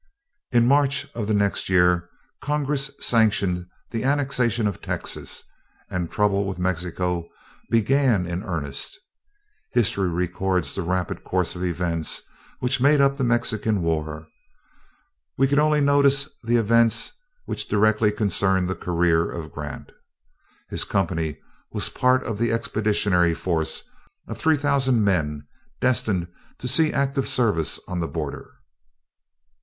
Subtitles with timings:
[0.51, 2.09] In March of the next year,
[2.41, 5.43] Congress sanctioned the annexation of Texas,
[5.91, 7.29] and trouble with Mexico
[7.69, 8.97] began in earnest.
[9.73, 12.23] History records the rapid course of events
[12.57, 14.25] which made up the Mexican War.
[15.37, 17.11] We can only notice the events
[17.45, 19.91] which directly concern the career of Grant.
[20.71, 21.37] His company
[21.71, 23.83] was a part of the expeditionary force
[24.27, 25.45] of three thousand men
[25.79, 26.25] destined
[26.57, 28.49] to see active service on the border.